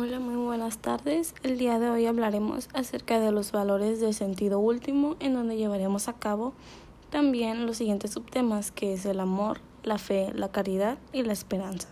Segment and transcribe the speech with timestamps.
[0.00, 1.34] Hola, muy buenas tardes.
[1.42, 6.06] El día de hoy hablaremos acerca de los valores del sentido último, en donde llevaremos
[6.06, 6.52] a cabo
[7.10, 11.88] también los siguientes subtemas, que es el amor, la fe, la caridad y la esperanza.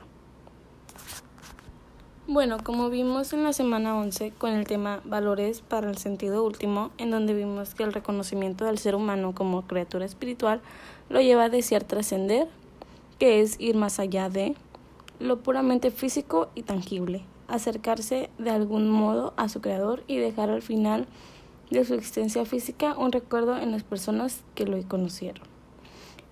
[2.28, 6.92] Bueno, como vimos en la semana 11 con el tema valores para el sentido último,
[6.98, 10.60] en donde vimos que el reconocimiento del ser humano como criatura espiritual
[11.08, 12.46] lo lleva a desear trascender,
[13.18, 14.54] que es ir más allá de
[15.18, 20.62] lo puramente físico y tangible, acercarse de algún modo a su creador y dejar al
[20.62, 21.06] final
[21.70, 25.44] de su existencia física un recuerdo en las personas que lo conocieron,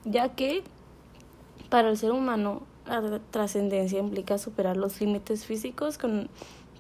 [0.05, 0.63] ya que
[1.71, 6.29] para el ser humano la trascendencia implica superar los límites físicos con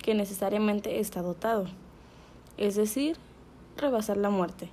[0.02, 1.64] que necesariamente está dotado,
[2.58, 3.16] es decir,
[3.76, 4.68] rebasar la muerte,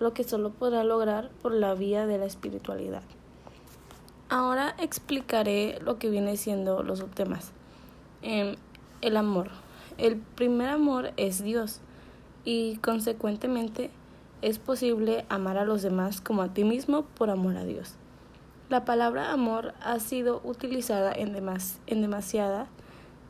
[0.00, 3.02] lo que solo podrá lograr por la vía de la espiritualidad.
[4.28, 7.52] Ahora explicaré lo que viene siendo los subtemas.
[8.22, 8.56] Em,
[9.04, 9.50] el amor.
[9.98, 11.80] El primer amor es Dios
[12.44, 13.90] y consecuentemente
[14.42, 17.94] es posible amar a los demás como a ti mismo por amor a Dios.
[18.70, 22.66] La palabra amor ha sido utilizada en, demas en demasiada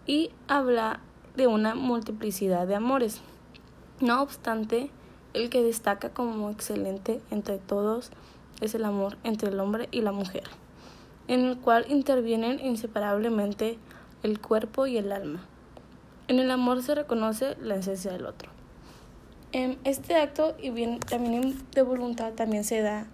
[0.07, 1.01] y habla
[1.37, 3.21] de una multiplicidad de amores.
[4.01, 4.91] No obstante,
[5.33, 8.11] el que destaca como excelente entre todos
[8.61, 10.45] es el amor entre el hombre y la mujer,
[11.27, 13.77] en el cual intervienen inseparablemente
[14.23, 15.41] el cuerpo y el alma.
[16.27, 18.51] En el amor se reconoce la esencia del otro.
[19.53, 23.07] En este acto y bien, también de voluntad también se da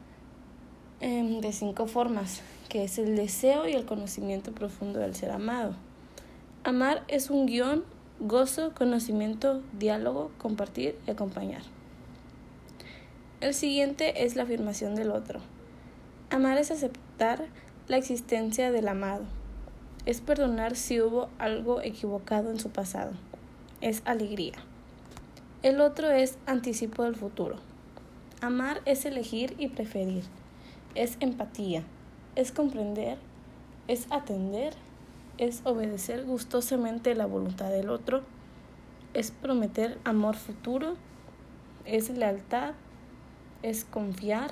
[1.01, 5.75] em, de cinco formas, que es el deseo y el conocimiento profundo del ser amado.
[6.63, 7.85] Amar es un guion,
[8.21, 11.63] gozo, conocimiento, diálogo, compartir y acompañar.
[13.41, 15.41] El siguiente es la afirmación del otro.
[16.31, 17.47] Amar es aceptar
[17.89, 19.25] la existencia del amado
[20.11, 23.13] es perdonar si hubo algo equivocado en su pasado.
[23.81, 24.55] Es alegría.
[25.63, 27.59] El otro es anticipo del futuro.
[28.41, 30.25] Amar es elegir y preferir.
[30.97, 31.85] Es empatía.
[32.35, 33.19] Es comprender.
[33.87, 34.75] Es atender.
[35.39, 38.23] Es obedecer gustosamente la voluntad del otro.
[39.15, 40.97] Es prometer amor futuro.
[41.85, 42.75] Es lealtad.
[43.63, 44.51] Es confiar.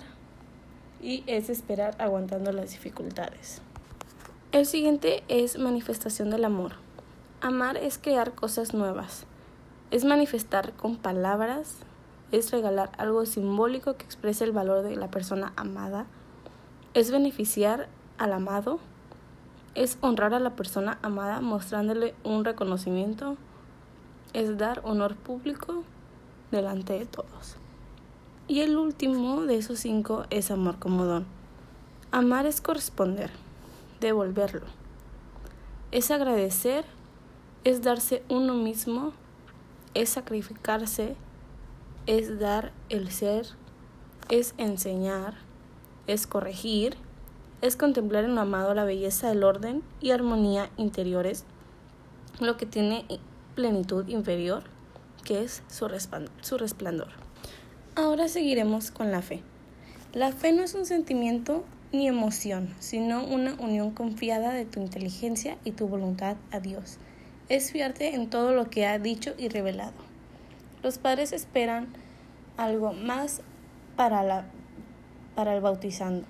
[1.03, 3.61] Y es esperar aguantando las dificultades.
[4.51, 6.73] El siguiente es manifestación del amor.
[7.43, 9.27] Amar es crear cosas nuevas.
[9.91, 11.77] Es manifestar con palabras.
[12.33, 16.07] Es regalar algo simbólico que exprese el valor de la persona amada.
[16.95, 18.79] Es beneficiar al amado.
[19.75, 23.37] Es honrar a la persona amada mostrándole un reconocimiento.
[24.33, 25.85] Es dar honor público
[26.51, 27.57] delante de todos.
[28.47, 31.27] Y el último de esos cinco es amor como don.
[32.13, 33.31] Amar es corresponder
[34.01, 34.67] devolverlo.
[35.91, 36.85] Es agradecer,
[37.65, 39.13] es darse uno mismo,
[39.95, 41.17] es sacrificarse,
[42.07, 43.47] es dar el ser,
[44.29, 45.35] es enseñar,
[46.07, 46.97] es corregir,
[47.61, 51.45] es contemplar en lo amado la belleza del orden y armonía interiores,
[52.41, 53.05] lo que tiene
[53.55, 54.63] plenitud inferior,
[55.25, 57.09] que es su, resplandor.
[57.97, 59.43] Ahora seguiremos con la fe.
[60.13, 65.57] La fe no es un sentimiento ni emoción, sino una unión confiada de tu inteligencia
[65.65, 66.99] y tu voluntad a Dios.
[67.49, 69.95] Es fiarte en todo lo que ha dicho y revelado.
[70.83, 71.89] Los padres esperan
[72.57, 73.41] algo más
[73.97, 74.45] para, la,
[75.35, 76.27] para el bautizando.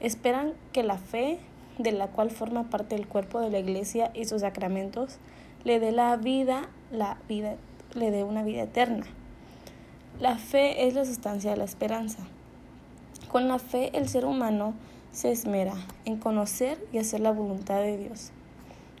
[0.00, 1.38] Esperan que la fe,
[1.78, 5.18] de la cual forma parte el cuerpo de la iglesia y sus sacramentos,
[5.64, 7.56] le dé la vida, la vida,
[7.94, 9.06] le dé una vida eterna.
[10.18, 12.26] La fe es la sustancia de la esperanza.
[13.30, 14.74] Con la fe el ser humano
[15.12, 15.74] se esmera
[16.04, 18.32] en conocer y hacer la voluntad de Dios.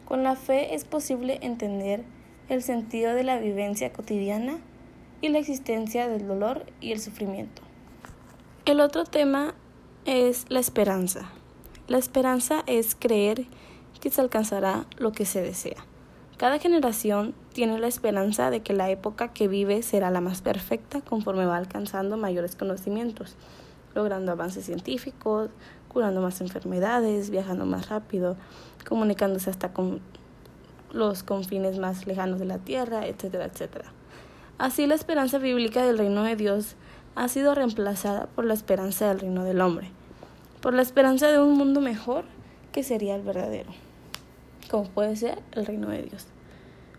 [0.04, 2.04] Con la fe es posible entender
[2.48, 4.58] el sentido de la vivencia cotidiana
[5.20, 7.62] y la existencia del dolor y el sufrimiento.
[8.66, 9.54] El otro tema
[10.04, 11.28] es la esperanza.
[11.88, 13.46] La esperanza es creer
[14.00, 15.84] que se alcanzará lo que se desea.
[16.36, 21.00] Cada generación tiene la esperanza de que la época que vive será la más perfecta
[21.00, 23.36] conforme va alcanzando mayores conocimientos
[23.94, 25.50] logrando avances científicos,
[25.88, 28.36] curando más enfermedades, viajando más rápido,
[28.88, 30.00] comunicándose hasta con
[30.92, 33.92] los confines más lejanos de la tierra, etcétera, etcétera.
[34.58, 36.76] Así la esperanza bíblica del reino de Dios
[37.14, 39.90] ha sido reemplazada por la esperanza del reino del hombre,
[40.60, 42.24] por la esperanza de un mundo mejor
[42.72, 43.70] que sería el verdadero,
[44.70, 46.26] como puede ser el reino de Dios.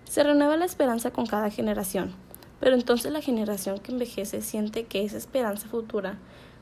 [0.03, 2.13] Se renueva la esperanza con cada generación,
[2.59, 6.17] pero entonces la generación que envejece siente que esa esperanza futura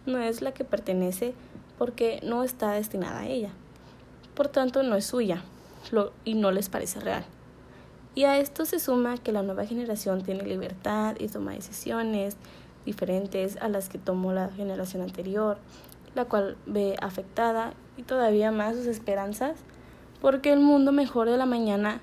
[0.09, 1.33] no es la que pertenece
[1.77, 3.51] porque no está destinada a ella.
[4.35, 5.43] Por tanto, no es suya
[6.25, 7.25] y no les parece real.
[8.15, 12.35] Y a esto se suma que la nueva generación tiene libertad y toma decisiones
[12.85, 15.57] diferentes a las que tomó la generación anterior,
[16.15, 19.57] la cual ve afectada y todavía más sus esperanzas,
[20.21, 22.01] porque el mundo mejor de la mañana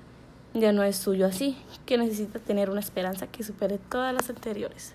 [0.53, 4.93] ya no es suyo así, que necesita tener una esperanza que supere todas las anteriores.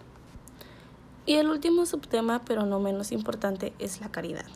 [1.24, 4.46] Y el último subtema, pero no menos importante, es la caridad.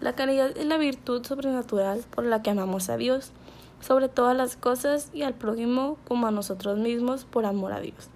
[0.00, 3.32] La caridad es la virtud sobrenatural por la que amamos a Dios
[3.80, 8.08] sobre todas las cosas y al prójimo como a nosotros mismos por amor a Dios.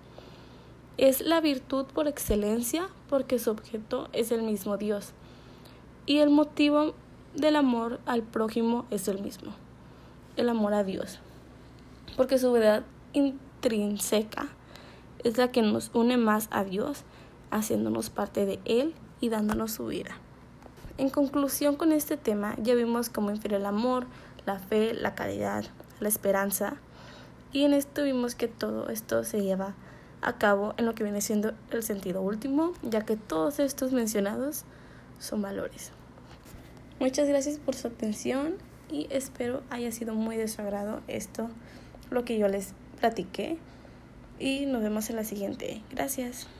[0.96, 5.12] Es la virtud por excelencia porque su objeto es el mismo Dios
[6.06, 6.94] y el motivo
[7.34, 9.52] del amor al prójimo es el mismo,
[10.36, 11.18] el amor a Dios,
[12.16, 14.48] porque su verdad intrínseca
[15.24, 17.04] es la que nos une más a Dios,
[17.52, 20.16] haciéndonos parte de Él y dándonos su vida.
[20.98, 24.06] En conclusión con este tema, ya vimos cómo infiere el amor,
[24.44, 25.64] la fe, la caridad,
[26.00, 26.76] la esperanza,
[27.52, 29.74] y en esto vimos que todo esto se lleva
[30.22, 34.64] a cabo en lo que viene siendo el sentido último, ya que todos estos mencionados
[35.18, 35.92] son valores.
[36.98, 38.54] Muchas gracias por su atención
[38.90, 41.48] y espero haya sido muy de su agrado esto,
[42.10, 43.58] lo que yo les platiqué.
[44.38, 45.82] Y nos vemos en la siguiente.
[45.90, 46.46] Gracias.